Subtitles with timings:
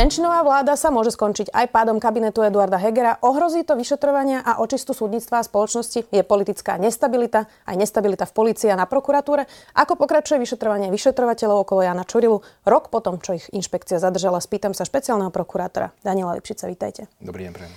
[0.00, 3.20] Menšinová vláda sa môže skončiť aj pádom kabinetu Eduarda Hegera.
[3.20, 6.08] Ohrozí to vyšetrovania a očistu súdnictva a spoločnosti.
[6.08, 9.44] Je politická nestabilita, aj nestabilita v policii a na prokuratúre.
[9.76, 12.40] Ako pokračuje vyšetrovanie vyšetrovateľov okolo Jana Čurilu?
[12.64, 16.64] Rok potom, čo ich inšpekcia zadržala, spýtam sa špeciálneho prokurátora Daniela Lipšica.
[16.64, 17.04] Vítajte.
[17.20, 17.72] Dobrý deň, prejem.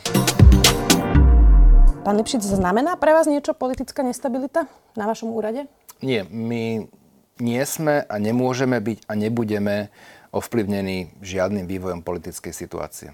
[2.08, 5.68] Pán Lipšic, znamená pre vás niečo politická nestabilita na vašom úrade?
[6.00, 6.88] Nie, my
[7.44, 9.92] nie sme a nemôžeme byť a nebudeme
[10.34, 13.14] ovplyvnený žiadnym vývojom politickej situácie.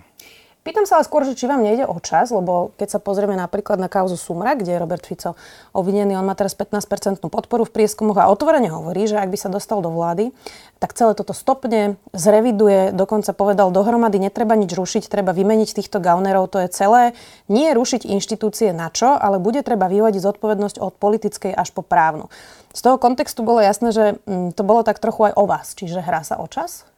[0.59, 3.79] Pýtam sa vás skôr, že či vám nejde o čas, lebo keď sa pozrieme napríklad
[3.79, 5.39] na kauzu Sumra, kde je Robert Fico
[5.71, 9.47] obvinený, on má teraz 15% podporu v prieskumoch a otvorene hovorí, že ak by sa
[9.47, 10.35] dostal do vlády,
[10.83, 16.51] tak celé toto stopne, zreviduje, dokonca povedal dohromady, netreba nič rušiť, treba vymeniť týchto gaunerov,
[16.51, 17.15] to je celé.
[17.47, 22.27] Nie rušiť inštitúcie na čo, ale bude treba vyvodiť zodpovednosť od politickej až po právnu.
[22.75, 26.03] Z toho kontextu bolo jasné, že mm, to bolo tak trochu aj o vás, čiže
[26.03, 26.88] hrá sa o čas?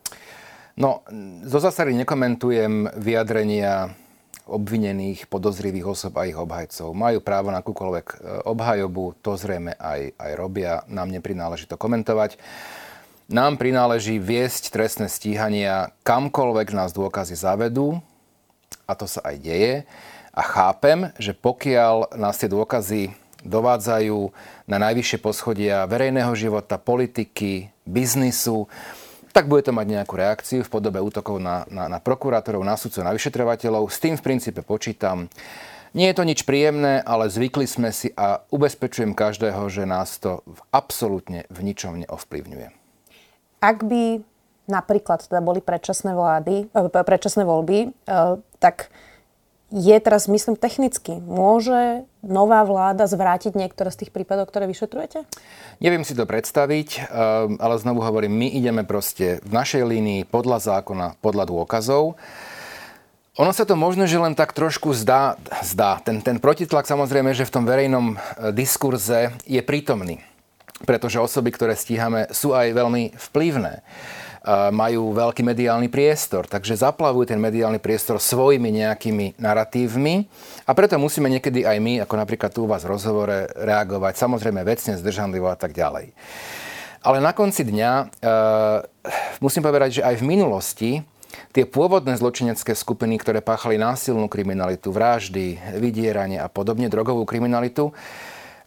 [0.79, 1.03] No,
[1.45, 3.91] zo zásady nekomentujem vyjadrenia
[4.47, 6.91] obvinených, podozrivých osob a ich obhajcov.
[6.91, 8.15] Majú právo na akúkoľvek e,
[8.49, 10.83] obhajobu, to zrejme aj, aj robia.
[10.91, 12.35] Nám neprináleží to komentovať.
[13.31, 18.03] Nám prináleží viesť trestné stíhania kamkoľvek nás dôkazy zavedú,
[18.83, 19.73] a to sa aj deje.
[20.35, 23.15] A chápem, že pokiaľ nás tie dôkazy
[23.47, 24.31] dovádzajú
[24.67, 28.67] na najvyššie poschodia verejného života, politiky, biznisu,
[29.31, 33.03] tak bude to mať nejakú reakciu v podobe útokov na, na, na prokurátorov, na sudcov,
[33.03, 33.87] na vyšetrovateľov.
[33.87, 35.31] S tým v princípe počítam.
[35.91, 40.39] Nie je to nič príjemné, ale zvykli sme si a ubezpečujem každého, že nás to
[40.71, 42.67] absolútne v ničom neovplyvňuje.
[43.59, 44.23] Ak by
[44.71, 48.87] napríklad teda boli predčasné, vlády, eh, predčasné voľby, eh, tak
[49.71, 51.15] je teraz, myslím, technicky.
[51.23, 55.23] Môže nová vláda zvrátiť niektoré z tých prípadov, ktoré vyšetrujete?
[55.79, 60.59] Neviem si to predstaviť, ehm, ale znovu hovorím, my ideme proste v našej línii podľa
[60.59, 62.19] zákona, podľa dôkazov.
[63.39, 66.03] Ono sa to možno, že len tak trošku zdá, zdá.
[66.03, 68.15] Ten, ten protitlak samozrejme, že v tom verejnom e,
[68.51, 70.19] diskurze je prítomný.
[70.83, 73.87] Pretože osoby, ktoré stíhame, sú aj veľmi vplyvné
[74.49, 80.25] majú veľký mediálny priestor, takže zaplavujú ten mediálny priestor svojimi nejakými naratívmi
[80.65, 84.65] a preto musíme niekedy aj my, ako napríklad tu u vás v rozhovore, reagovať samozrejme
[84.65, 86.17] vecne, zdržanlivo a tak ďalej.
[87.05, 88.03] Ale na konci dňa e,
[89.41, 90.91] musím povedať, že aj v minulosti
[91.53, 97.93] tie pôvodné zločinecké skupiny, ktoré páchali násilnú kriminalitu, vraždy, vydieranie a podobne, drogovú kriminalitu,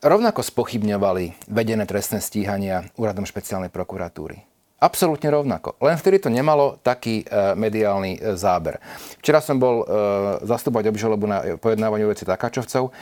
[0.03, 4.54] rovnako spochybňovali vedené trestné stíhania úradom špeciálnej prokuratúry.
[4.85, 5.81] Absolútne rovnako.
[5.81, 8.77] Len vtedy to nemalo taký e, mediálny e, záber.
[9.17, 9.87] Včera som bol e,
[10.45, 12.93] zastúpať obžalobu na pojednávaniu veci Takáčovcov.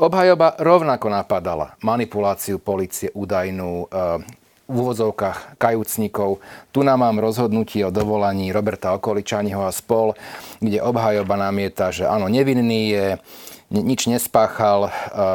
[0.00, 3.90] Obhajoba rovnako napadala manipuláciu policie údajnú,
[4.68, 6.44] v úvozovkách kajúcnikov.
[6.68, 10.12] Tu nám mám rozhodnutie o dovolaní Roberta Okoličaniho a spol,
[10.60, 13.06] kde obhajoba namieta, že áno, nevinný je,
[13.68, 14.88] nič nespáchal,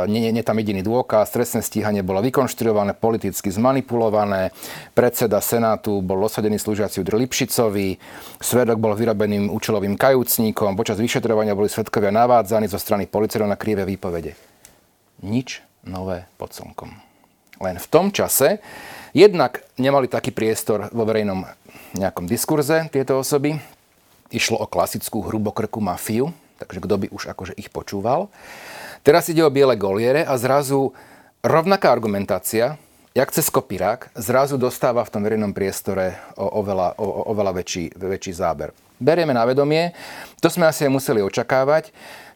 [0.09, 4.49] nie, nie tam jediný dôkaz, trestné stíhanie bolo vykonštruované, politicky zmanipulované,
[4.97, 8.01] predseda Senátu bol osadený slúžiaci Udr Lipšicovi,
[8.41, 13.85] svedok bol vyrobeným účelovým kajúcníkom, počas vyšetrovania boli svedkovia navádzaní zo strany policajtov na krivé
[13.85, 14.33] výpovede.
[15.21, 16.89] Nič nové pod slnkom.
[17.61, 18.59] Len v tom čase
[19.13, 21.45] jednak nemali taký priestor vo verejnom
[21.93, 23.61] nejakom diskurze tieto osoby.
[24.33, 26.33] Išlo o klasickú hrubokrku mafiu,
[26.63, 28.31] takže kto by už akože ich počúval.
[29.03, 30.95] Teraz ide o biele goliere a zrazu
[31.43, 32.79] rovnaká argumentácia,
[33.11, 37.93] jak cez kopirák, zrazu dostáva v tom verejnom priestore o, oveľa, o, o, oveľa väčší,
[37.99, 38.71] väčší záber.
[38.97, 39.91] Berieme na vedomie,
[40.39, 41.91] to sme asi aj museli očakávať.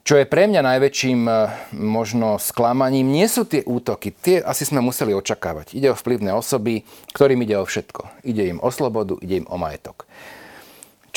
[0.07, 1.33] Čo je pre mňa najväčším e,
[1.75, 4.15] možno sklamaním, nie sú tie útoky.
[4.15, 5.75] Tie asi sme museli očakávať.
[5.75, 8.23] Ide o vplyvné osoby, ktorým ide o všetko.
[8.23, 10.06] Ide im o slobodu, ide im o majetok.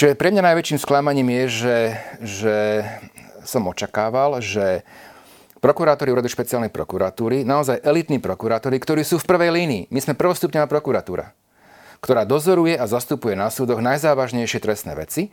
[0.01, 1.79] Čo je pre mňa najväčším sklamaním je, že,
[2.25, 2.57] že
[3.45, 4.81] som očakával, že
[5.61, 9.93] prokurátori úradu špeciálnej prokuratúry, naozaj elitní prokurátori, ktorí sú v prvej línii.
[9.93, 11.37] My sme prvostupňová prokuratúra,
[12.01, 15.29] ktorá dozoruje a zastupuje na súdoch najzávažnejšie trestné veci,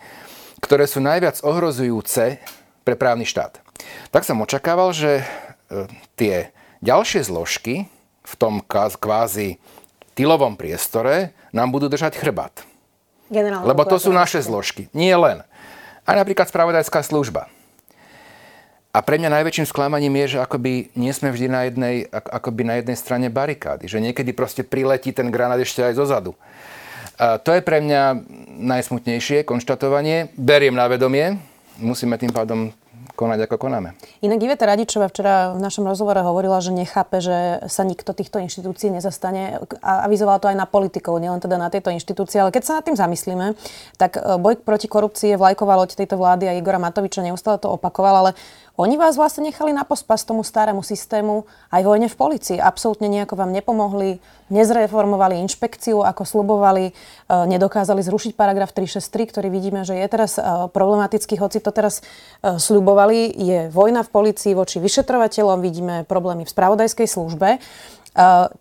[0.60, 2.44] ktoré sú najviac ohrozujúce
[2.84, 3.64] pre právny štát.
[4.12, 5.88] Tak som očakával, že e,
[6.20, 6.52] tie
[6.84, 7.88] ďalšie zložky
[8.20, 8.60] v tom
[9.00, 9.64] kvázi
[10.12, 12.68] tylovom priestore nám budú držať chrbát.
[13.28, 14.88] Generálna Lebo to sú naše zložky.
[14.96, 15.44] Nie len.
[16.08, 17.52] Aj napríklad spravodajská služba.
[18.96, 22.82] A pre mňa najväčším sklamaním je, že akoby nie sme vždy na jednej, akoby na
[22.82, 23.86] jednej strane barikády.
[23.86, 26.34] Že niekedy proste priletí ten granát ešte aj zozadu.
[27.20, 28.26] A to je pre mňa
[28.58, 30.34] najsmutnejšie konštatovanie.
[30.34, 31.38] Beriem na vedomie.
[31.78, 32.74] Musíme tým pádom
[33.16, 33.96] konať, ako konáme.
[34.26, 38.92] Inak Iveta Radičová včera v našom rozhovore hovorila, že nechápe, že sa nikto týchto inštitúcií
[38.92, 42.42] nezastane a avizovala to aj na politikov, nielen teda na tieto inštitúcie.
[42.42, 43.56] Ale keď sa nad tým zamyslíme,
[43.96, 47.72] tak e, boj proti korupcii je vlajková loď tejto vlády a Igora Matoviča neustále to
[47.72, 48.32] opakoval, ale
[48.78, 52.62] oni vás vlastne nechali na pospas tomu starému systému aj vojne v policii.
[52.62, 54.22] Absolútne nejako vám nepomohli,
[54.54, 56.94] nezreformovali inšpekciu, ako slubovali, e,
[57.26, 62.06] nedokázali zrušiť paragraf 363, ktorý vidíme, že je teraz e, problematický, hoci to teraz
[62.46, 63.34] e, slubovali.
[63.34, 67.58] Je vojna v policii voči vyšetrovateľom, vidíme problémy v spravodajskej službe.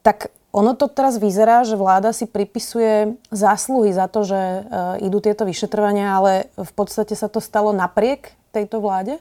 [0.00, 4.68] Tak ono to teraz vyzerá, že vláda si pripisuje zásluhy za to, že
[5.00, 9.16] idú tieto vyšetrovania, ale v podstate sa to stalo napriek tejto vláde?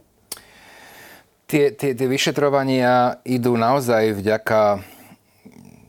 [1.45, 4.81] Tie, tie, tie vyšetrovania idú naozaj vďaka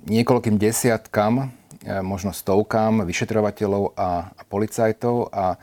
[0.04, 1.48] niekoľkým desiatkam,
[1.80, 5.56] e, možno stovkám vyšetrovateľov a, a policajtov a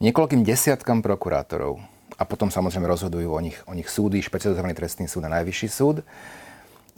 [0.00, 1.76] niekoľkým desiatkam prokurátorov.
[2.16, 6.00] A potom samozrejme rozhodujú o nich, o nich súdy, špecializovaný trestný súd a najvyšší súd.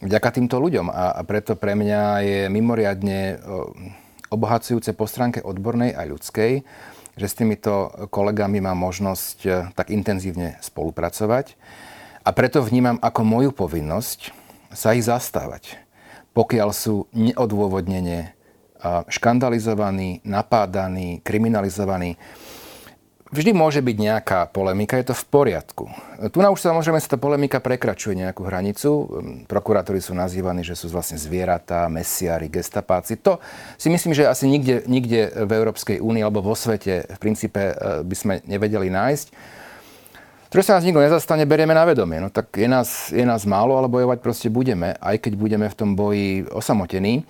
[0.06, 0.86] Vďaka týmto ľuďom.
[0.86, 3.42] A, a preto pre mňa je mimoriadne
[4.30, 6.62] obohacujúce po stránke odbornej a ľudskej,
[7.18, 11.58] že s týmito kolegami mám možnosť e, tak intenzívne spolupracovať.
[12.26, 14.34] A preto vnímam ako moju povinnosť
[14.74, 15.78] sa ich zastávať,
[16.34, 18.34] pokiaľ sú neodôvodnene
[19.06, 22.18] škandalizovaní, napádaní, kriminalizovaní.
[23.26, 25.90] Vždy môže byť nejaká polemika, je to v poriadku.
[26.30, 28.90] Tu na už samozrejme sa tá polemika prekračuje nejakú hranicu.
[29.50, 33.18] Prokurátori sú nazývaní, že sú vlastne zvieratá, mesiari, gestapáci.
[33.26, 33.42] To
[33.74, 37.74] si myslím, že asi nikde, nikde v Európskej únii alebo vo svete v princípe e,
[38.06, 39.26] by sme nevedeli nájsť
[40.48, 42.22] ktoré sa nás nikto nezastane, berieme na vedomie.
[42.22, 45.78] No tak je nás, je nás málo, ale bojovať proste budeme, aj keď budeme v
[45.78, 47.26] tom boji osamotení.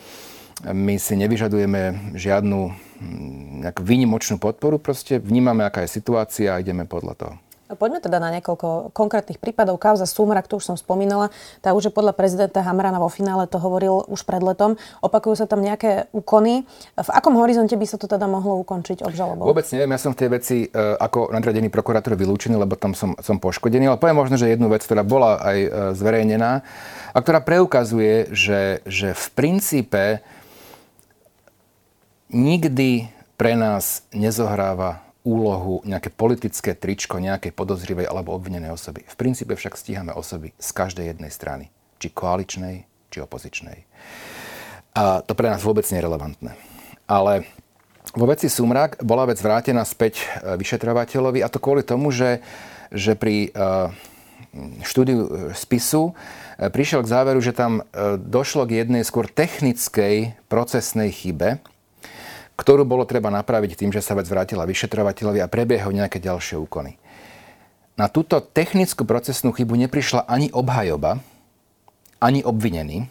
[0.67, 7.15] My si nevyžadujeme žiadnu mm, výnimočnú podporu, proste vnímame, aká je situácia a ideme podľa
[7.15, 7.46] toho.
[7.67, 9.83] Poďme teda na niekoľko konkrétnych prípadov.
[9.83, 13.59] Kauza Sumrak, to už som spomínala, tá už je podľa prezidenta Hamrana vo finále, to
[13.59, 14.79] hovoril už pred letom.
[15.03, 16.63] Opakujú sa tam nejaké úkony.
[16.95, 19.51] V akom horizonte by sa to teda mohlo ukončiť obžalobou?
[19.51, 23.19] Vôbec neviem, ja som v tej veci e, ako nadradený prokurátor vylúčený, lebo tam som,
[23.19, 25.69] som poškodený, ale poviem možno, že jednu vec, ktorá bola aj e,
[25.99, 26.63] zverejnená
[27.11, 30.23] a ktorá preukazuje, že, že v princípe
[32.31, 39.03] nikdy pre nás nezohráva úlohu, nejaké politické tričko nejakej podozrivej alebo obvinenej osoby.
[39.11, 43.83] V princípe však stíhame osoby z každej jednej strany, či koaličnej, či opozičnej.
[44.95, 46.53] A to pre nás vôbec nie je relevantné.
[47.11, 47.43] Ale
[48.15, 52.41] vo veci Sumrak bola vec vrátená späť e, vyšetrovateľovi a to kvôli tomu, že,
[52.95, 53.59] že pri e,
[54.87, 56.15] štúdiu e, spisu
[56.57, 57.85] prišiel k záveru, že tam
[58.17, 61.61] došlo k jednej skôr technickej procesnej chybe,
[62.57, 66.97] ktorú bolo treba napraviť tým, že sa vec vrátila vyšetrovateľovi a prebiehol nejaké ďalšie úkony.
[67.97, 71.21] Na túto technickú procesnú chybu neprišla ani obhajoba,
[72.21, 73.09] ani obvinený,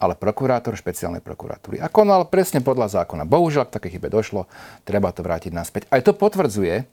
[0.00, 1.80] ale prokurátor špeciálnej prokuratúry.
[1.80, 3.24] A konal presne podľa zákona.
[3.24, 4.44] Bohužiaľ, k také chybe došlo,
[4.84, 5.88] treba to vrátiť naspäť.
[5.88, 6.84] Aj to potvrdzuje,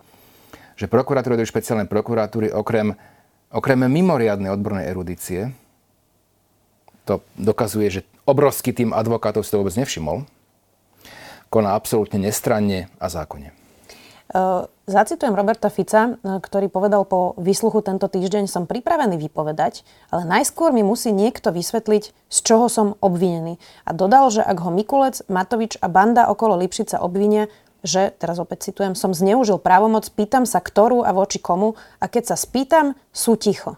[0.79, 2.95] že prokurátor do špeciálnej prokuratúry okrem,
[3.51, 5.51] okrem mimoriadnej odbornej erudície,
[7.03, 10.23] to dokazuje, že obrovský tým advokátov si to vôbec nevšimol,
[11.51, 13.51] koná absolútne nestranne a zákonne.
[14.31, 20.23] Uh, zacitujem Roberta Fica, uh, ktorý povedal po výsluchu tento týždeň, som pripravený vypovedať, ale
[20.23, 23.59] najskôr mi musí niekto vysvetliť, z čoho som obvinený.
[23.83, 27.51] A dodal, že ak ho Mikulec, Matovič a banda okolo Lipšica obvinia,
[27.83, 32.31] že, teraz opäť citujem, som zneužil právomoc, pýtam sa ktorú a voči komu a keď
[32.31, 33.75] sa spýtam, sú ticho.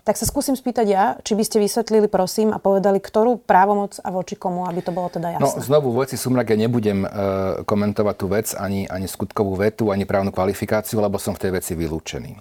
[0.00, 4.08] Tak sa skúsim spýtať ja, či by ste vysvetlili, prosím, a povedali, ktorú právomoc a
[4.08, 5.44] voči komu, aby to bolo teda jasné.
[5.44, 7.08] No, znovu, veci Sumrak ja nebudem e,
[7.68, 11.72] komentovať tú vec, ani, ani skutkovú vetu, ani právnu kvalifikáciu, lebo som v tej veci
[11.76, 12.32] vylúčený.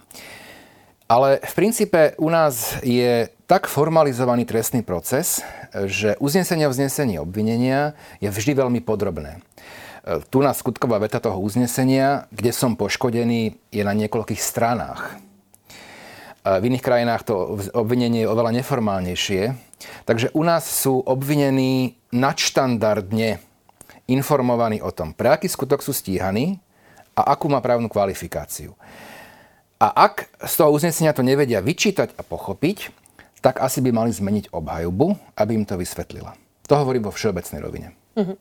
[1.10, 5.42] Ale v princípe u nás je tak formalizovaný trestný proces,
[5.74, 9.42] že uznesenie a vznesenie obvinenia je vždy veľmi podrobné.
[10.06, 15.29] E, tu na skutková veta toho uznesenia, kde som poškodený, je na niekoľkých stranách.
[16.58, 19.54] V iných krajinách to obvinenie je oveľa neformálnejšie.
[20.10, 23.38] Takže u nás sú obvinení nadštandardne
[24.10, 26.58] informovaní o tom, pre aký skutok sú stíhaní
[27.14, 28.74] a akú má právnu kvalifikáciu.
[29.78, 32.90] A ak z toho uznesenia to nevedia vyčítať a pochopiť,
[33.40, 36.36] tak asi by mali zmeniť obhajobu, aby im to vysvetlila.
[36.68, 37.99] To hovorím vo všeobecnej rovine.
[38.18, 38.36] Uh-huh.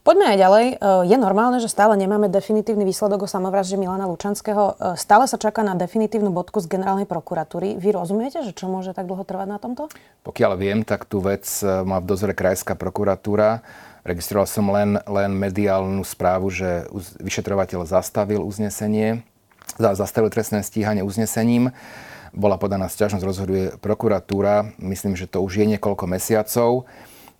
[0.00, 0.66] Poďme aj ďalej.
[0.66, 0.74] E,
[1.12, 4.74] je normálne, že stále nemáme definitívny výsledok o samovražde Milana Lučanského.
[4.74, 7.76] E, stále sa čaká na definitívnu bodku z generálnej prokuratúry.
[7.76, 9.92] Vy rozumiete, že čo môže tak dlho trvať na tomto?
[10.24, 13.60] Pokiaľ viem, tak tú vec e, má v dozore krajská prokuratúra.
[14.08, 16.88] Registroval som len, len mediálnu správu, že
[17.20, 19.20] vyšetrovateľ zastavil uznesenie,
[19.76, 21.76] zastavil trestné stíhanie uznesením.
[22.32, 24.72] bola podaná stiažnosť, rozhoduje prokuratúra.
[24.80, 26.88] Myslím, že to už je niekoľko mesiacov.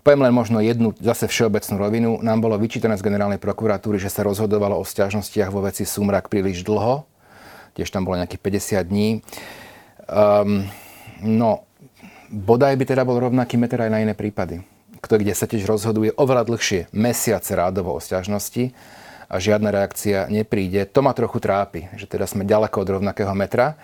[0.00, 2.10] Poviem len možno jednu zase všeobecnú rovinu.
[2.24, 6.64] Nám bolo vyčítané z generálnej prokuratúry, že sa rozhodovalo o stiažnostiach vo veci Sumrak príliš
[6.64, 7.04] dlho.
[7.76, 8.40] Tiež tam bolo nejakých
[8.80, 9.20] 50 dní.
[10.08, 10.64] Um,
[11.20, 11.68] no,
[12.32, 14.64] bodaj by teda bol rovnaký meter aj na iné prípady.
[15.04, 18.72] Kto kde sa tiež rozhoduje oveľa dlhšie, mesiace rádovo o stiažnosti
[19.28, 20.88] a žiadna reakcia nepríde.
[20.96, 23.76] To ma trochu trápi, že teda sme ďaleko od rovnakého metra.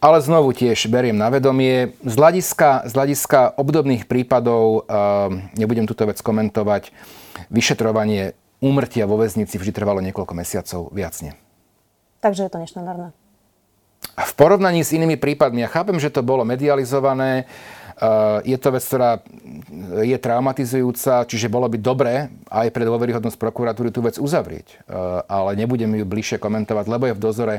[0.00, 1.92] Ale znovu tiež beriem na vedomie.
[2.00, 5.28] Z hľadiska, z hľadiska obdobných prípadov, uh,
[5.60, 6.88] nebudem túto vec komentovať,
[7.52, 8.32] vyšetrovanie
[8.64, 11.36] úmrtia vo väznici vždy trvalo niekoľko mesiacov, viac nie.
[12.24, 13.12] Takže je to neštandardné.
[14.16, 17.44] V porovnaní s inými prípadmi, ja chápem, že to bolo medializované,
[18.00, 19.20] uh, je to vec, ktorá
[20.00, 24.80] je traumatizujúca, čiže bolo by dobré aj pre dôveryhodnosť prokuratúry tú vec uzavrieť.
[24.88, 27.56] Uh, ale nebudem ju bližšie komentovať, lebo je v dozore,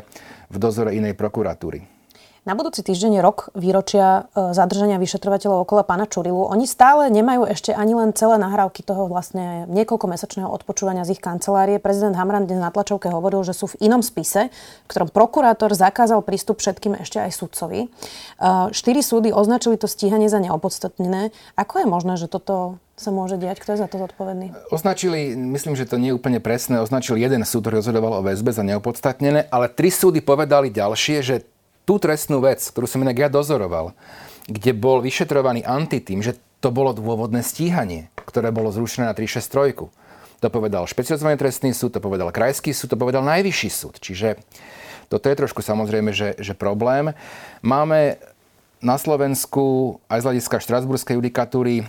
[0.50, 2.01] v dozore inej prokuratúry.
[2.42, 6.50] Na budúci týždeň rok výročia e, zadržania vyšetrovateľov okolo pána Čurilu.
[6.50, 11.78] Oni stále nemajú ešte ani len celé nahrávky toho vlastne niekoľkomesačného odpočúvania z ich kancelárie.
[11.78, 16.26] Prezident Hamran dnes na tlačovke hovoril, že sú v inom spise, v ktorom prokurátor zakázal
[16.26, 17.86] prístup všetkým ešte aj sudcovi.
[17.86, 17.88] E,
[18.74, 21.30] štyri súdy označili to stíhanie za neopodstatnené.
[21.54, 23.62] Ako je možné, že toto sa môže diať?
[23.62, 24.50] Kto je za to zodpovedný?
[24.74, 28.50] Označili, myslím, že to nie je úplne presné, označil jeden súd, ktorý rozhodoval o väzbe
[28.50, 31.46] za neopodstatnené, ale tri súdy povedali ďalšie, že
[31.84, 33.94] tú trestnú vec, ktorú som inak ja dozoroval,
[34.46, 39.90] kde bol vyšetrovaný antitým, že to bolo dôvodné stíhanie, ktoré bolo zrušené na 363.
[40.42, 43.98] To povedal špecializovaný trestný súd, to povedal krajský súd, to povedal najvyšší súd.
[44.02, 44.42] Čiže
[45.10, 47.14] toto je trošku samozrejme, že, že problém.
[47.66, 48.22] Máme
[48.82, 51.86] na Slovensku aj z hľadiska štrasburskej judikatúry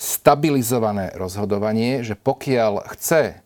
[0.00, 3.41] stabilizované rozhodovanie, že pokiaľ chce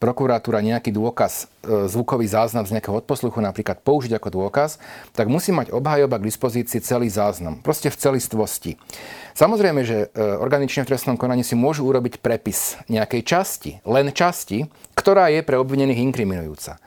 [0.00, 4.80] prokuratúra nejaký dôkaz, e, zvukový záznam z nejakého odposluchu napríklad použiť ako dôkaz,
[5.12, 7.60] tak musí mať obhajoba k dispozícii celý záznam.
[7.60, 8.80] Proste v celistvosti.
[9.36, 14.64] Samozrejme, že e, orgány v trestnom konaní si môžu urobiť prepis nejakej časti, len časti,
[14.96, 16.80] ktorá je pre obvinených inkriminujúca.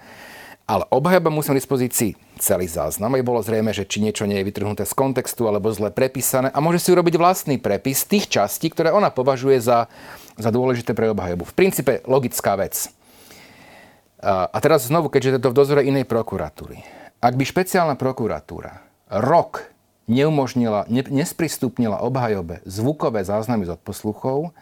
[0.63, 4.47] Ale obhajoba musí mať dispozícii celý záznam, aby bolo zrejme, že či niečo nie je
[4.47, 8.95] vytrhnuté z kontextu alebo zle prepísané a môže si urobiť vlastný prepis tých častí, ktoré
[8.95, 9.91] ona považuje za
[10.37, 11.45] za dôležité pre obhajobu.
[11.45, 12.89] V princípe logická vec.
[14.23, 16.79] A teraz znovu, keďže je to v dozore inej prokuratúry.
[17.19, 18.79] Ak by špeciálna prokuratúra
[19.11, 19.67] rok
[20.07, 24.55] neumožnila, ne, nesprístupnila obhajobe zvukové záznamy z odposluchov,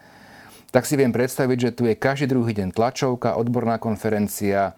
[0.74, 4.74] tak si viem predstaviť, že tu je každý druhý deň tlačovka, odborná konferencia,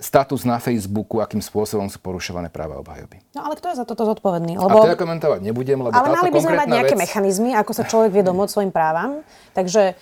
[0.00, 3.20] status na Facebooku, akým spôsobom sú porušované práva obhajoby.
[3.36, 4.56] No ale kto je za toto zodpovedný?
[4.56, 4.80] Lebo...
[4.80, 7.04] A to ja komentovať nebudem, lebo Ale mali by sme mať nejaké vec...
[7.04, 9.20] mechanizmy, ako sa človek vie domôcť svojim právam.
[9.52, 9.94] Takže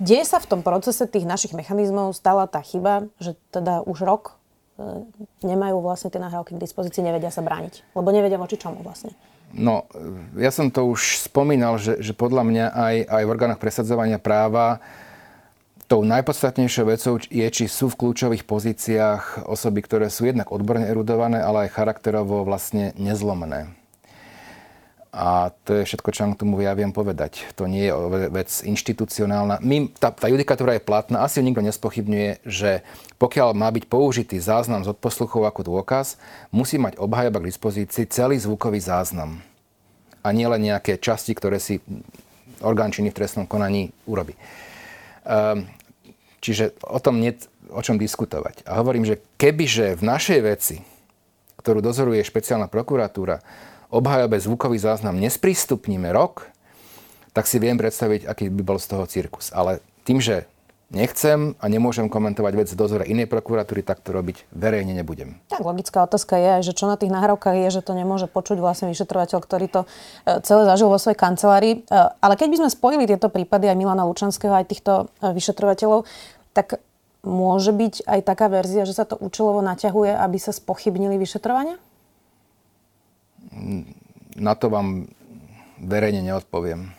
[0.00, 4.40] kde sa v tom procese tých našich mechanizmov stala tá chyba, že teda už rok
[4.80, 5.04] e,
[5.44, 7.84] nemajú vlastne tie nahrávky k dispozícii, nevedia sa brániť?
[7.92, 9.12] Lebo nevedia voči čomu vlastne.
[9.54, 9.86] No,
[10.34, 14.82] ja som to už spomínal, že, že podľa mňa aj, aj v orgánoch presadzovania práva
[15.86, 21.44] tou najpodstatnejšou vecou je, či sú v kľúčových pozíciách osoby, ktoré sú jednak odborne erudované,
[21.44, 23.72] ale aj charakterovo vlastne nezlomné.
[25.14, 27.46] A to je všetko, čo vám k tomu ja viem povedať.
[27.54, 27.94] To nie je
[28.34, 29.62] vec inštitucionálna.
[29.62, 32.82] My, tá, tá judikatúra je platná, asi ju nikto nespochybňuje, že
[33.22, 36.18] pokiaľ má byť použitý záznam z odposluchov ako dôkaz,
[36.50, 39.38] musí mať obhajoba k dispozícii celý zvukový záznam.
[40.26, 41.78] A nie len nejaké časti, ktoré si
[42.58, 44.34] orgán činný v trestnom konaní urobí.
[45.24, 45.66] Um,
[46.44, 47.32] čiže o tom nie
[47.72, 48.62] o čom diskutovať.
[48.68, 50.76] A hovorím, že kebyže v našej veci,
[51.58, 53.40] ktorú dozoruje špeciálna prokuratúra,
[53.88, 56.46] obhajobe zvukový záznam nesprístupníme rok,
[57.34, 59.50] tak si viem predstaviť, aký by bol z toho cirkus.
[59.50, 60.46] Ale tým, že
[60.94, 65.36] nechcem a nemôžem komentovať vec v dozore inej prokuratúry, tak to robiť verejne nebudem.
[65.50, 68.88] Tak logická otázka je, že čo na tých nahrávkach je, že to nemôže počuť vlastne
[68.94, 69.86] vyšetrovateľ, ktorý to e,
[70.46, 71.74] celé zažil vo svojej kancelárii.
[71.82, 76.06] E, ale keď by sme spojili tieto prípady aj Milana Lučanského, aj týchto e, vyšetrovateľov,
[76.54, 76.78] tak
[77.26, 81.76] môže byť aj taká verzia, že sa to účelovo naťahuje, aby sa spochybnili vyšetrovania?
[84.38, 85.10] Na to vám
[85.82, 86.94] verejne neodpoviem.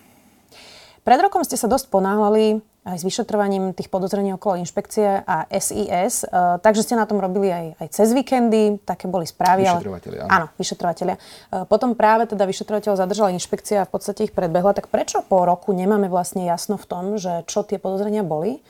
[1.05, 6.29] Pred rokom ste sa dosť ponáhľali aj s vyšetrovaním tých podozrení okolo inšpekcie a SIS.
[6.29, 9.65] Uh, e, takže ste na tom robili aj, aj cez víkendy, také boli správy.
[9.65, 10.29] Vyšetrovateľia, áno.
[10.29, 11.15] Áno, vyšetrovateľia.
[11.17, 14.77] Uh, potom práve teda vyšetrovateľ zadržala inšpekcia a v podstate ich predbehla.
[14.77, 18.61] Tak prečo po roku nemáme vlastne jasno v tom, že čo tie podozrenia boli?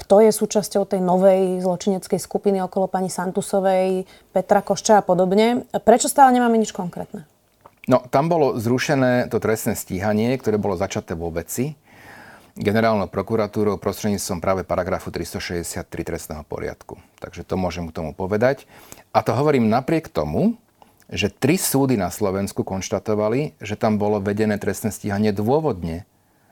[0.00, 5.68] Kto je súčasťou tej novej zločineckej skupiny okolo pani Santusovej, Petra Košča a podobne?
[5.84, 7.28] Prečo stále nemáme nič konkrétne?
[7.84, 11.76] No, tam bolo zrušené to trestné stíhanie, ktoré bolo začaté vo veci
[12.60, 17.00] generálnou prokuratúrou prostredníctvom práve paragrafu 363 trestného poriadku.
[17.16, 18.68] Takže to môžem k tomu povedať.
[19.16, 20.60] A to hovorím napriek tomu,
[21.10, 26.06] že tri súdy na Slovensku konštatovali, že tam bolo vedené trestné stíhanie dôvodne.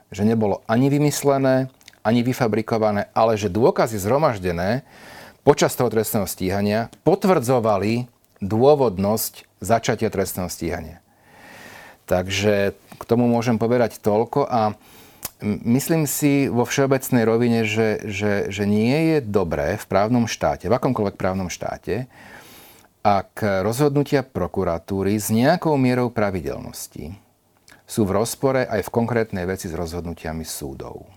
[0.09, 1.69] Že nebolo ani vymyslené,
[2.01, 4.83] ani vyfabrikované, ale že dôkazy zhromaždené
[5.45, 8.09] počas toho trestného stíhania potvrdzovali
[8.41, 10.99] dôvodnosť začatia trestného stíhania.
[12.09, 14.73] Takže k tomu môžem povedať toľko a
[15.43, 20.75] myslím si vo všeobecnej rovine, že, že, že nie je dobré v právnom štáte, v
[20.75, 22.11] akomkoľvek právnom štáte,
[22.99, 27.15] ak rozhodnutia prokuratúry s nejakou mierou pravidelnosti
[27.87, 31.07] sú v rozpore aj v konkrétnej veci s rozhodnutiami súdov.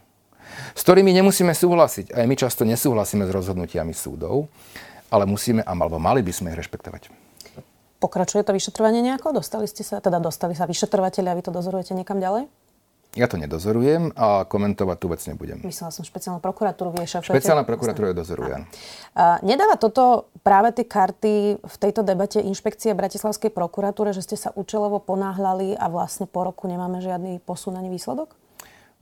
[0.73, 2.17] S ktorými nemusíme súhlasiť.
[2.17, 4.49] Aj my často nesúhlasíme s rozhodnutiami súdov,
[5.13, 7.13] ale musíme, alebo mali by sme ich rešpektovať.
[8.01, 9.37] Pokračuje to vyšetrovanie nejako?
[9.37, 12.49] Dostali ste sa, teda dostali sa vyšetrovateľi a vy to dozorujete niekam ďalej?
[13.13, 15.61] Ja to nedozorujem a komentovať tú vec nebudem.
[15.69, 17.21] Myslela som špeciálnu prokuratúru, vieš.
[17.21, 18.57] Špeciálna prokuratúra je dozoruje.
[19.45, 24.97] Nedáva toto práve tie karty v tejto debate inšpekcie Bratislavskej prokuratúre, že ste sa účelovo
[24.97, 28.33] ponáhľali a vlastne po roku nemáme žiadny posun ani výsledok?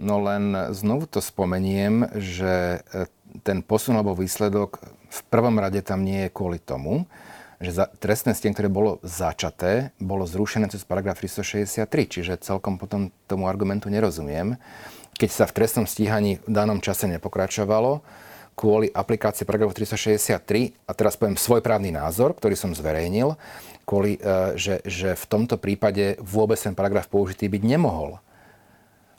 [0.00, 3.07] No len znovu to spomeniem, že e,
[3.47, 7.07] ten posun alebo výsledok v prvom rade tam nie je kvôli tomu,
[7.61, 13.12] že za, trestné stien, ktoré bolo začaté, bolo zrušené cez paragraf 363, čiže celkom potom
[13.29, 14.57] tomu argumentu nerozumiem.
[15.21, 18.00] Keď sa v trestnom stíhaní v danom čase nepokračovalo,
[18.57, 23.37] kvôli aplikácii paragrafu 363, a teraz poviem svoj právny názor, ktorý som zverejnil,
[23.85, 28.21] kvôli, e, že, že v tomto prípade vôbec ten paragraf použitý byť nemohol,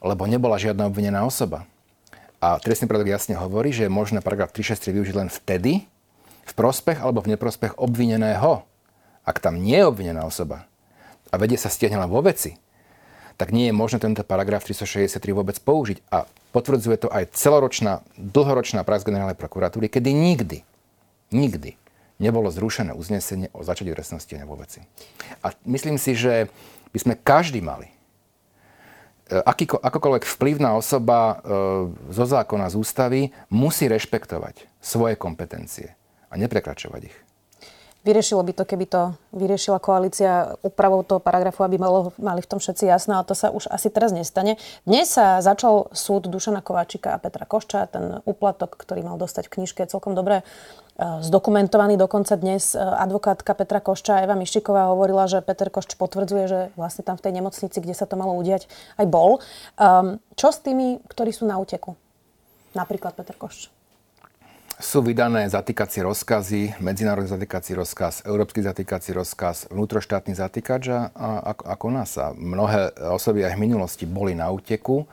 [0.01, 1.69] lebo nebola žiadna obvinená osoba.
[2.41, 5.85] A trestný poriadok jasne hovorí, že je možné paragraf 363 využiť len vtedy,
[6.45, 8.65] v prospech alebo v neprospech obvineného.
[9.21, 10.65] Ak tam nie je obvinená osoba
[11.29, 12.57] a vedie sa stiahne len vo veci,
[13.39, 15.97] tak nie je možné tento paragraf 363 vôbec použiť.
[16.13, 20.61] A potvrdzuje to aj celoročná, dlhoročná prax generálnej prokuratúry, kedy nikdy,
[21.33, 21.79] nikdy
[22.21, 24.85] nebolo zrušené uznesenie o začatí trestného stíhania vo veci.
[25.41, 26.53] A myslím si, že
[26.93, 27.93] by sme každý mali e,
[29.41, 31.35] akýko, akokoľvek vplyvná osoba e,
[32.13, 35.97] zo zákona, z ústavy musí rešpektovať svoje kompetencie
[36.31, 37.17] a neprekračovať ich.
[38.01, 42.57] Vyriešilo by to, keby to vyriešila koalícia úpravou toho paragrafu, aby malo, mali v tom
[42.57, 44.57] všetci jasno, ale to sa už asi teraz nestane.
[44.89, 47.85] Dnes sa začal súd Dušana Kováčika a Petra Košča.
[47.93, 50.43] Ten úplatok, ktorý mal dostať v knižke, celkom dobre e,
[50.97, 51.93] zdokumentovaný.
[51.93, 57.05] Dokonca dnes e, advokátka Petra Košča Eva Miščiková hovorila, že Peter Košč potvrdzuje, že vlastne
[57.05, 58.65] tam v tej nemocnici, kde sa to malo udiať,
[58.97, 59.45] aj bol.
[59.77, 61.93] Um, čo s tými, ktorí sú na úteku?
[62.73, 63.69] Napríklad Peter Košč
[64.81, 71.13] sú vydané zatýkací rozkazy, medzinárodný zatýkací rozkaz, európsky zatýkací rozkaz, vnútroštátny zatýkač a,
[71.53, 72.11] ako, ako nás.
[72.17, 75.05] A mnohé osoby aj v minulosti boli na úteku,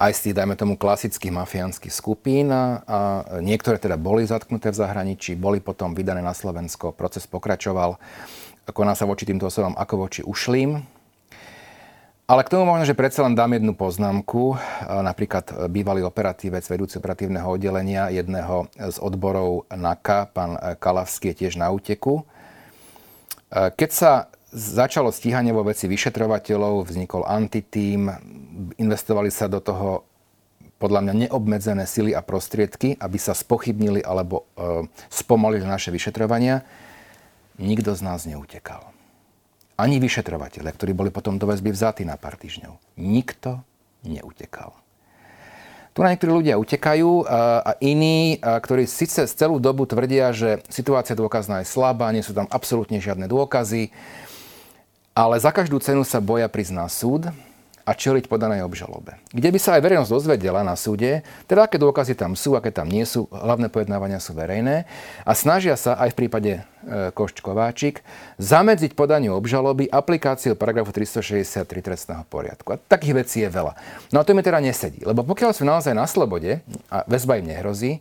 [0.00, 2.98] aj z tých, dajme tomu, klasických mafiánskych skupín a, a
[3.44, 8.00] niektoré teda boli zatknuté v zahraničí, boli potom vydané na Slovensko, proces pokračoval.
[8.72, 11.01] Koná sa voči týmto osobám ako voči ušlým,
[12.26, 14.56] ale k tomu možno, že predsa len dám jednu poznámku.
[14.86, 21.68] Napríklad bývalý operatívec, vedúci operatívneho oddelenia jedného z odborov NAKA, pán Kalavský, je tiež na
[21.74, 22.24] úteku.
[23.52, 28.08] Keď sa začalo stíhanie vo veci vyšetrovateľov, vznikol antitým,
[28.76, 30.04] investovali sa do toho
[30.76, 36.66] podľa mňa neobmedzené sily a prostriedky, aby sa spochybnili alebo e, spomalili naše vyšetrovania.
[37.62, 38.91] Nikto z nás neutekal
[39.82, 42.78] ani vyšetrovateľe, ktorí boli potom do väzby vzatí na pár týždňov.
[43.02, 43.58] Nikto
[44.06, 44.78] neutekal.
[45.92, 51.60] Tu na niektorí ľudia utekajú a iní, ktorí síce celú dobu tvrdia, že situácia dôkazná
[51.60, 53.92] je slabá, nie sú tam absolútne žiadne dôkazy,
[55.12, 57.28] ale za každú cenu sa boja na súd
[57.82, 59.18] a čeliť podanej obžalobe.
[59.34, 62.86] Kde by sa aj verejnosť dozvedela na súde, teda aké dôkazy tam sú, aké tam
[62.86, 64.86] nie sú, hlavné pojednávania sú verejné
[65.26, 67.90] a snažia sa aj v prípade e,
[68.38, 72.74] zamedziť podaniu obžaloby aplikáciou paragrafu 363 trestného poriadku.
[72.74, 73.74] A takých vecí je veľa.
[74.14, 77.50] No a to mi teda nesedí, lebo pokiaľ sú naozaj na slobode a väzba im
[77.50, 77.98] nehrozí,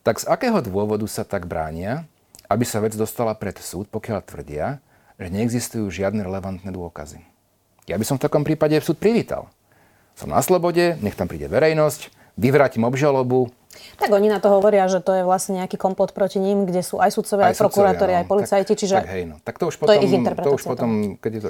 [0.00, 2.08] tak z akého dôvodu sa tak bránia,
[2.48, 4.80] aby sa vec dostala pred súd, pokiaľ tvrdia,
[5.20, 7.37] že neexistujú žiadne relevantné dôkazy.
[7.88, 9.48] Ja by som v takom prípade súd privítal.
[10.12, 13.50] Som na slobode, nech tam príde verejnosť, vyvrátim obžalobu.
[13.98, 16.98] Tak oni na to hovoria, že to je vlastne nejaký komplot proti ním, kde sú
[16.98, 18.18] aj sudcovia, aj, aj prokurátori, no.
[18.22, 19.36] aj policajti, čiže tak, hej, no.
[19.42, 21.42] tak to už potom, to, je ich to už potom keď je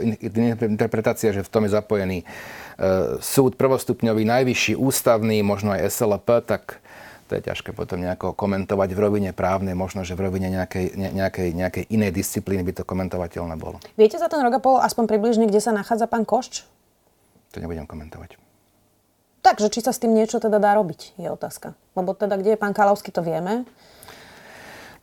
[0.56, 6.28] to interpretácia, že v tom je zapojený uh, súd prvostupňový, najvyšší, ústavný, možno aj SLP,
[6.44, 6.84] tak
[7.28, 11.08] to je ťažké potom nejako komentovať v rovine právnej, možno, že v rovine nejakej, ne,
[11.12, 13.78] nejakej, nejakej inej disciplíny by to komentovateľné bolo.
[14.00, 16.64] Viete za ten rok a pol aspoň približne, kde sa nachádza pán Košč?
[17.52, 18.40] To nebudem komentovať.
[19.44, 21.76] Takže či sa s tým niečo teda dá robiť, je otázka.
[21.94, 23.68] Lebo teda, kde je pán Kalavský, to vieme.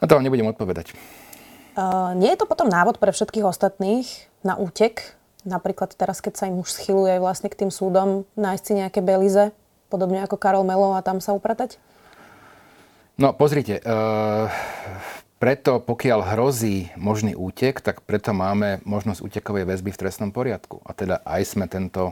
[0.02, 0.98] Na to vám nebudem odpovedať.
[1.76, 4.08] Uh, nie je to potom návod pre všetkých ostatných
[4.44, 5.16] na útek?
[5.46, 9.54] Napríklad teraz, keď sa im už schyluje vlastne k tým súdom, nájsť si nejaké belize,
[9.94, 11.78] podobne ako Karol Melo a tam sa upratať?
[13.16, 14.52] No, pozrite, uh,
[15.40, 20.84] preto pokiaľ hrozí možný útek, tak preto máme možnosť útekovej väzby v trestnom poriadku.
[20.84, 22.12] A teda aj sme tento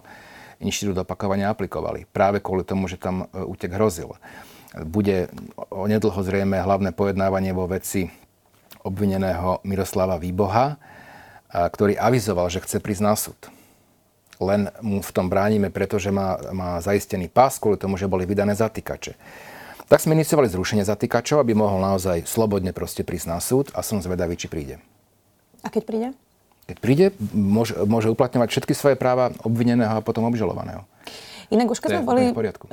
[0.63, 2.07] inštitút opakovania aplikovali.
[2.07, 4.15] Práve kvôli tomu, že tam e, útek hrozil.
[4.87, 5.27] Bude
[5.75, 8.07] onedlho zrejme hlavné pojednávanie vo veci
[8.87, 10.79] obvineného Miroslava Výboha,
[11.51, 13.37] ktorý avizoval, že chce prísť na súd.
[14.41, 18.57] Len mu v tom bránime, pretože má, má zaistený pás kvôli tomu, že boli vydané
[18.57, 19.13] zatýkače.
[19.93, 24.01] Tak sme iniciovali zrušenie zatýkačov, aby mohol naozaj slobodne proste prísť na súd a som
[24.01, 24.81] zvedavý, či príde.
[25.61, 26.07] A keď príde?
[26.65, 30.81] Keď príde, môže, môže uplatňovať všetky svoje práva obvineného a potom obžalovaného.
[31.53, 32.23] Inak už keď sme boli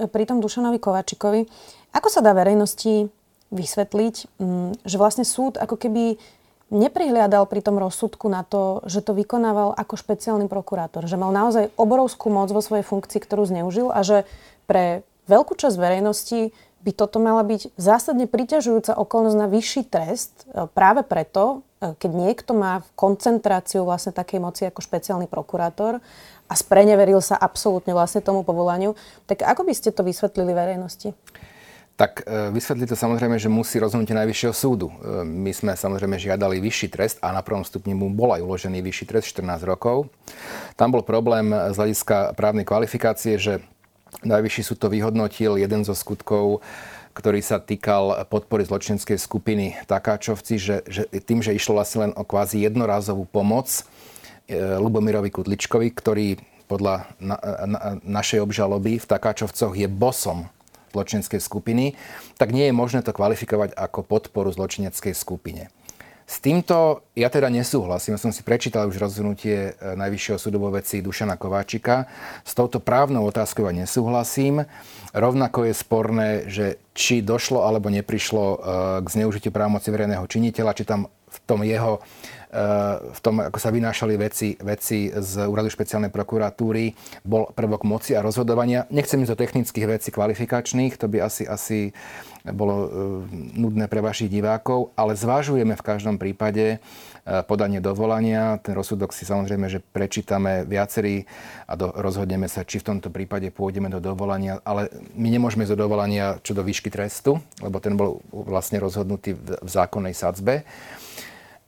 [0.09, 1.45] pri tom Dušanovi Kovačikovi,
[1.93, 3.13] ako sa dá verejnosti
[3.53, 6.17] vysvetliť, mm, že vlastne súd ako keby
[6.73, 11.05] neprihliadal pri tom rozsudku na to, že to vykonával ako špeciálny prokurátor.
[11.05, 14.25] Že mal naozaj obrovskú moc vo svojej funkcii, ktorú zneužil a že
[14.65, 20.65] pre veľkú časť verejnosti by toto mala byť zásadne priťažujúca okolnosť na vyšší trest e,
[20.73, 26.01] práve preto, e, keď niekto má koncentráciu vlastne takej moci ako špeciálny prokurátor
[26.49, 28.97] a spreneveril sa absolútne vlastne tomu povolaniu,
[29.29, 31.13] tak ako by ste to vysvetlili verejnosti?
[32.01, 34.89] Tak e, vysvetliť to samozrejme, že musí rozhodnutie Najvyššieho súdu.
[35.21, 39.05] My sme samozrejme žiadali vyšší trest a na prvom stupni mu bol aj uložený vyšší
[39.05, 40.09] trest 14 rokov.
[40.81, 43.61] Tam bol problém z hľadiska právnej kvalifikácie, že
[44.21, 46.61] Najvyšší súd to vyhodnotil, jeden zo skutkov,
[47.17, 52.23] ktorý sa týkal podpory zločinskej skupiny Takáčovci, že, že tým, že išlo vlastne len o
[52.23, 53.83] kvázi jednorazovú pomoc e,
[54.79, 56.39] Lubomirovi Kudličkovi, ktorý
[56.71, 60.47] podľa na, na, našej obžaloby v Takáčovcoch je bosom
[60.95, 61.99] zločineckej skupiny,
[62.39, 65.71] tak nie je možné to kvalifikovať ako podporu zločineckej skupine.
[66.31, 68.15] S týmto ja teda nesúhlasím.
[68.15, 72.07] Som si prečítal už rozhodnutie e, Najvyššieho súdu vo veci Dušana Kováčika.
[72.47, 74.63] S touto právnou otázkou ja nesúhlasím.
[75.11, 78.57] Rovnako je sporné, že či došlo alebo neprišlo e,
[79.03, 81.99] k zneužitiu právomoci verejného činiteľa, či tam v tom jeho
[83.15, 86.91] v tom, ako sa vynášali veci, veci z úradu špeciálnej prokuratúry,
[87.23, 88.91] bol prvok moci a rozhodovania.
[88.91, 91.95] Nechcem ísť do technických vecí kvalifikačných, to by asi, asi
[92.49, 92.89] bolo e,
[93.61, 96.79] nudné pre vašich divákov, ale zvážujeme v každom prípade e,
[97.45, 98.57] podanie dovolania.
[98.65, 101.29] Ten rozsudok si samozrejme, že prečítame viacerí
[101.69, 105.77] a do, rozhodneme sa, či v tomto prípade pôjdeme do dovolania, ale my nemôžeme ísť
[105.77, 110.65] do dovolania čo do výšky trestu, lebo ten bol vlastne rozhodnutý v, v zákonnej sadzbe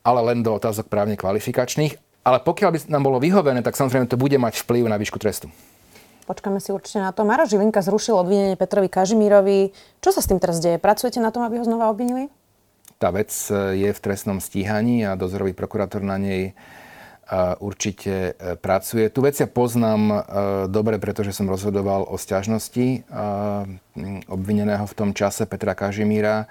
[0.03, 1.95] ale len do otázok právne kvalifikačných.
[2.23, 5.51] Ale pokiaľ by nám bolo vyhovené, tak samozrejme to bude mať vplyv na výšku trestu.
[6.23, 7.27] Počkáme si určite na to.
[7.27, 9.75] Maro Žilinka zrušil obvinenie Petrovi Kažimírovi.
[9.99, 10.79] Čo sa s tým teraz deje?
[10.79, 12.31] Pracujete na tom, aby ho znova obvinili?
[13.03, 16.53] Tá vec e, je v trestnom stíhaní a dozorový prokurátor na nej e,
[17.59, 19.11] určite e, pracuje.
[19.11, 20.23] Tu vec ja poznám
[20.71, 23.03] dobre, pretože som rozhodoval o stiažnosti
[24.31, 26.47] obvineného v tom čase Petra Kažimíra.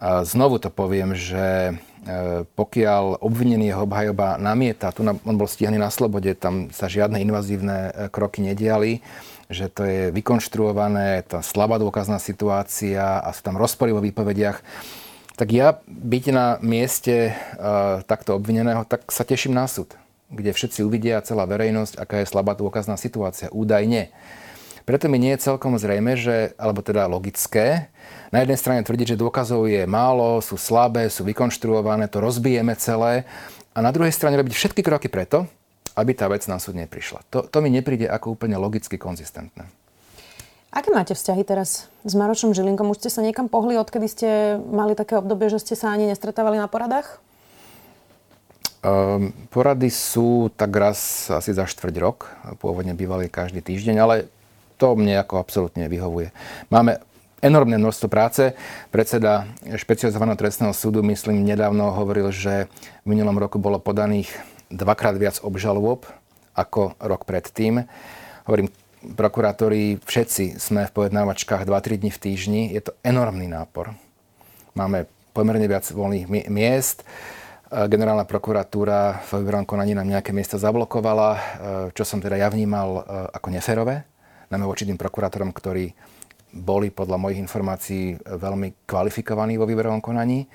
[0.00, 5.92] Znovu to poviem, že E, pokiaľ obvinený jeho obhajoba namieta, tu on bol stíhaný na
[5.92, 9.04] slobode, tam sa žiadne invazívne e, kroky nediali,
[9.52, 14.64] že to je vykonštruované, tá slabá dôkazná situácia a sú tam rozpory vo výpovediach,
[15.36, 19.96] tak ja byť na mieste uh, takto obvineného, tak sa teším na súd,
[20.28, 23.48] kde všetci uvidia, celá verejnosť, aká je slabá dôkazná situácia.
[23.48, 24.12] Údajne.
[24.90, 27.94] Preto mi nie je celkom zrejme, že, alebo teda logické,
[28.34, 33.22] na jednej strane tvrdiť, že dôkazov je málo, sú slabé, sú vykonštruované, to rozbijeme celé
[33.70, 35.46] a na druhej strane robiť všetky kroky preto,
[35.94, 37.22] aby tá vec na súd neprišla.
[37.30, 39.70] To, to mi nepríde ako úplne logicky konzistentné.
[40.74, 42.90] Aké máte vzťahy teraz s Marošom Žilinkom?
[42.90, 46.58] Už ste sa niekam pohli, odkedy ste mali také obdobie, že ste sa ani nestretávali
[46.58, 47.22] na poradách?
[48.82, 52.26] Um, porady sú tak raz asi za štvrť rok.
[52.58, 54.26] Pôvodne bývali každý týždeň, ale
[54.80, 56.32] to mne ako absolútne vyhovuje.
[56.72, 57.04] Máme
[57.44, 58.56] enormné množstvo práce.
[58.88, 62.72] Predseda špecializovaného trestného súdu, myslím, nedávno hovoril, že
[63.04, 64.32] v minulom roku bolo podaných
[64.72, 66.08] dvakrát viac obžalôb
[66.56, 67.84] ako rok predtým.
[68.48, 68.72] Hovorím,
[69.16, 72.62] prokurátori, všetci sme v pojednávačkách 2-3 dní v týždni.
[72.72, 73.92] Je to enormný nápor.
[74.72, 75.04] Máme
[75.36, 77.04] pomerne viac voľných miest.
[77.70, 81.30] Generálna prokuratúra v výberovom konaní nám nejaké miesta zablokovala,
[81.94, 84.04] čo som teda ja vnímal ako neférové
[84.50, 85.94] najmä voči tým prokurátorom, ktorí
[86.50, 90.50] boli podľa mojich informácií veľmi kvalifikovaní vo výberovom konaní.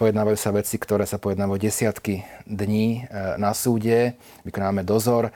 [0.00, 4.16] pojednávajú sa veci, ktoré sa pojednávajú desiatky dní e, na súde,
[4.48, 5.28] vykonávame dozor.
[5.28, 5.32] E,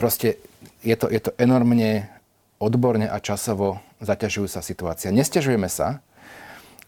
[0.00, 0.40] proste
[0.80, 2.08] je to, je to enormne
[2.56, 5.12] odborne a časovo zaťažujúca situácia.
[5.12, 6.00] Nestiažujeme sa,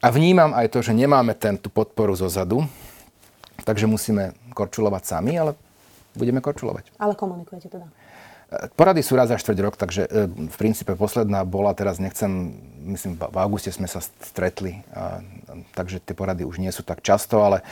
[0.01, 2.65] A vnímam aj to, že nemáme ten, tú podporu zo zadu,
[3.69, 5.53] takže musíme korčulovať sami, ale
[6.17, 6.97] budeme korčulovať.
[6.97, 7.85] Ale komunikujete teda?
[8.51, 12.51] Porady sú raz za štvrť rok, takže e, v princípe posledná bola, teraz nechcem,
[12.83, 15.23] myslím, v auguste sme sa stretli, a,
[15.79, 17.63] takže tie porady už nie sú tak často, ale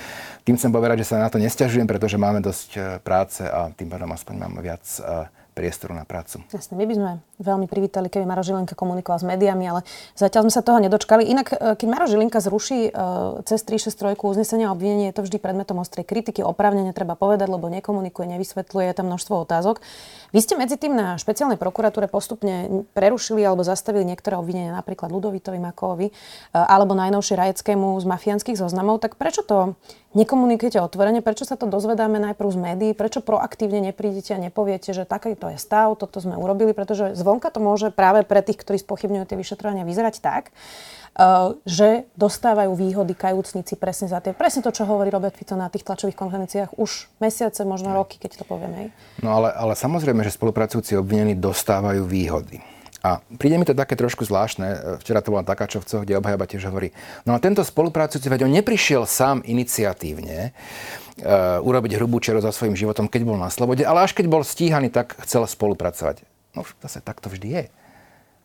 [0.46, 3.90] tým chcem povedať, že sa na to nestiažujem, pretože máme dosť e, práce a tým
[3.90, 5.26] pádom aspoň máme viac e,
[5.59, 6.38] priestoru na prácu.
[6.55, 7.11] Jasne, my by sme
[7.42, 9.83] veľmi privítali, keby Maro Žilinka komunikoval s médiami, ale
[10.14, 11.27] zatiaľ sme sa toho nedočkali.
[11.27, 15.42] Inak, e, keď Maro Žilinka zruší uh, cez 363 uznesenia a obvinenie, je to vždy
[15.42, 16.47] predmetom ostrej kritiky.
[16.47, 19.83] Opravnene treba povedať, lebo nekomunikuje, nevysvetľuje, je tam množstvo otázok.
[20.31, 25.59] Vy ste medzi tým na špeciálnej prokuratúre postupne prerušili alebo zastavili niektoré obvinenia, napríklad Ludovitovi
[25.59, 26.14] Makovi uh,
[26.55, 29.03] alebo najnovšie Rajeckému z mafiánskych zoznamov.
[29.03, 29.75] Tak prečo to
[30.14, 31.21] nekomunikujete otvorene?
[31.21, 32.90] Prečo sa to dozvedáme najprv z médií?
[32.94, 35.09] Prečo proaktívne neprídete a nepoviete, že
[35.48, 36.76] takýto je stav, toto sme urobili?
[36.76, 42.04] Pretože zvonka to môže práve pre tých, ktorí spochybňujú tie vyšetrovania, vyzerať tak, uh, že
[42.20, 44.37] dostávajú výhody kajúcnici presne za tie.
[44.37, 48.42] Presne to, čo hovorí Robert Fico na tých tlačových konferenciách už mesiace, možno roky, keď
[48.42, 48.92] to povieme.
[49.24, 52.61] No ale, ale samozrejme, že spolupracujúci obvinení dostávajú výhody.
[52.98, 54.98] A príde mi to také trošku zvláštne.
[54.98, 56.90] Včera to bola taká čo kde obhajaba tiež hovorí.
[57.22, 62.74] No a tento spolupracujúci, veď on neprišiel sám iniciatívne uh, urobiť hrubú čero za svojím
[62.74, 66.26] životom, keď bol na slobode, ale až keď bol stíhaný, tak chcel spolupracovať.
[66.58, 67.64] No zase tak to vždy je.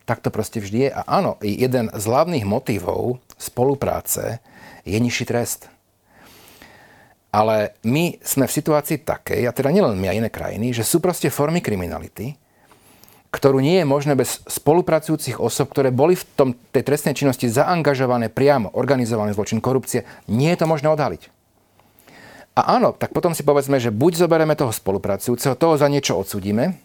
[0.05, 0.89] Tak to proste vždy je.
[0.93, 4.37] A áno, jeden z hlavných motivov spolupráce
[4.85, 5.65] je nižší trest.
[7.33, 11.01] Ale my sme v situácii takej, a teda nielen my a iné krajiny, že sú
[11.01, 12.37] proste formy kriminality,
[13.33, 18.29] ktorú nie je možné bez spolupracujúcich osob, ktoré boli v tom, tej trestnej činnosti zaangažované
[18.29, 21.33] priamo, organizovaný zločin, korupcie, nie je to možné odhaliť.
[22.53, 26.77] A áno, tak potom si povedzme, že buď zoberieme toho spolupracujúceho, toho za niečo odsudíme,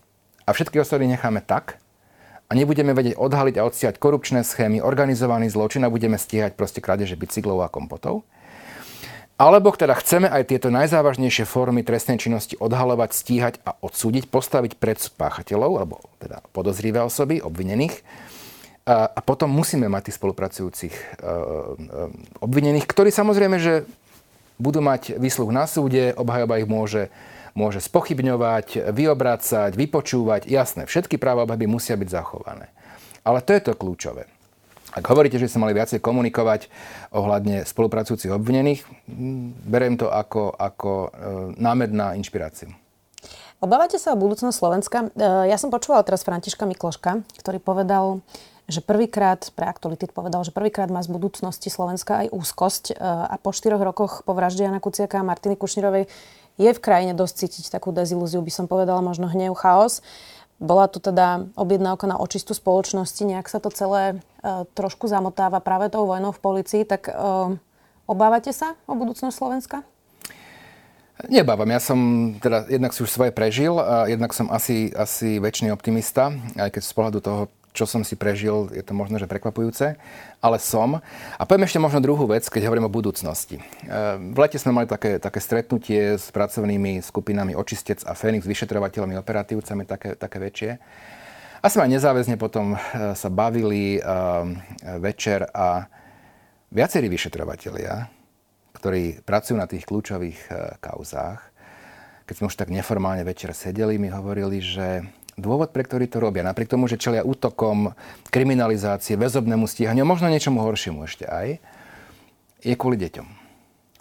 [0.48, 1.76] a všetky osoby necháme tak
[2.48, 7.20] a nebudeme vedieť odhaliť a odstiať korupčné schémy, organizovaný zločin a budeme stíhať proste krádeže
[7.20, 8.24] bicyklov a kompotov.
[9.38, 14.98] Alebo teda chceme aj tieto najzávažnejšie formy trestnej činnosti odhalovať, stíhať a odsúdiť, postaviť pred
[14.98, 18.02] páchateľov, alebo teda podozrivé osoby, obvinených.
[18.82, 21.32] A, potom musíme mať tých spolupracujúcich e, e,
[22.42, 23.86] obvinených, ktorí samozrejme, že
[24.58, 27.06] budú mať výsluh na súde, obhajoba ich môže
[27.58, 30.46] môže spochybňovať, vyobrácať, vypočúvať.
[30.46, 32.70] Jasné, všetky práva obhajoby musia byť zachované.
[33.26, 34.30] Ale to je to kľúčové.
[34.98, 36.66] Ak hovoríte, že sme mali viacej komunikovať
[37.14, 38.82] ohľadne spolupracujúcich obvinených,
[39.62, 41.08] beriem to ako, ako e,
[41.54, 42.74] námed na inšpiráciu.
[43.62, 44.98] Obávate sa o budúcnosť Slovenska?
[45.14, 48.26] E, ja som počúvala teraz Františka Mikloška, ktorý povedal,
[48.66, 53.38] že prvýkrát, pre aktuality povedal, že prvýkrát má z budúcnosti Slovenska aj úzkosť e, a
[53.38, 56.10] po štyroch rokoch po vražde Jana Kuciaka a Martiny Kušnírovej
[56.58, 60.02] je v krajine dosť cítiť takú dezilúziu, by som povedala, možno hnev, chaos.
[60.58, 65.86] Bola tu teda objednávka na očistu spoločnosti, nejak sa to celé e, trošku zamotáva práve
[65.86, 67.14] tou vojnou v policii, tak e,
[68.10, 69.86] obávate sa o budúcnosť Slovenska?
[71.26, 71.98] Nebávam, ja som
[72.38, 76.82] teda jednak si už svoje prežil a jednak som asi, asi väčšiný optimista, aj keď
[76.86, 77.40] z pohľadu toho,
[77.72, 79.94] čo som si prežil, je to možno, že prekvapujúce,
[80.40, 80.98] ale som.
[81.36, 83.60] A poviem ešte možno druhú vec, keď hovorím o budúcnosti.
[84.18, 89.82] V lete sme mali také, také stretnutie s pracovnými skupinami Očistec a Fénix, vyšetrovateľmi, operatívcami,
[89.86, 90.70] také, také väčšie.
[91.58, 92.78] A sme aj nezáväzne potom e,
[93.18, 94.46] sa bavili uh,
[95.02, 95.90] večer a
[96.70, 98.06] viacerí vyšetrovateľia,
[98.78, 100.38] ktorí pracujú na tých kľúčových
[100.78, 101.40] kauzách,
[102.28, 105.00] keď sme už tak neformálne večer sedeli, mi hovorili, že
[105.38, 107.94] dôvod, pre ktorý to robia, napriek tomu, že čelia útokom,
[108.28, 111.62] kriminalizácie, väzobnému stíhaniu, možno niečomu horšiemu ešte aj,
[112.60, 113.26] je kvôli deťom.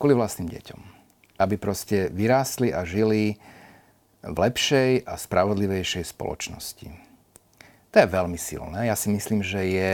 [0.02, 0.80] Kvôli vlastným deťom.
[1.38, 3.38] Aby proste vyrástli a žili
[4.26, 6.90] v lepšej a spravodlivejšej spoločnosti.
[7.94, 8.90] To je veľmi silné.
[8.90, 9.94] Ja si myslím, že je,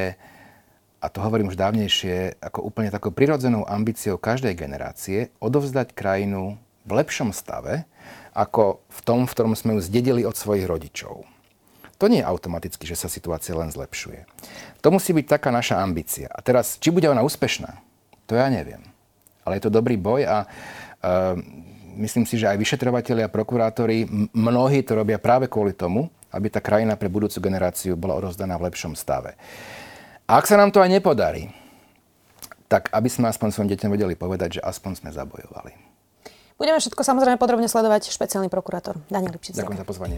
[1.03, 6.55] a to hovorím už dávnejšie, ako úplne takou prirodzenou ambíciou každej generácie odovzdať krajinu
[6.87, 7.83] v lepšom stave,
[8.33, 11.27] ako v tom, v ktorom sme ju zdedili od svojich rodičov.
[12.03, 14.27] To nie je automaticky, že sa situácia len zlepšuje.
[14.83, 16.27] To musí byť taká naša ambícia.
[16.27, 17.79] A teraz, či bude ona úspešná,
[18.27, 18.83] to ja neviem.
[19.47, 21.39] Ale je to dobrý boj a uh,
[21.95, 24.03] myslím si, že aj vyšetrovateľi a prokurátori,
[24.35, 28.67] mnohí to robia práve kvôli tomu, aby tá krajina pre budúcu generáciu bola rozdaná v
[28.67, 29.39] lepšom stave.
[30.27, 31.55] A ak sa nám to aj nepodarí,
[32.67, 35.71] tak aby sme aspoň svojim deťom vedeli povedať, že aspoň sme zabojovali.
[36.59, 38.11] Budeme všetko samozrejme podrobne sledovať.
[38.11, 39.55] Špeciálny prokurátor Daniel Lipšic.
[39.55, 40.17] Ďakujem za pozvanie.